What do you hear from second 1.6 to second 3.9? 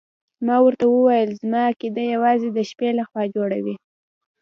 عقیده یوازې د شپې لخوا جوړه وي.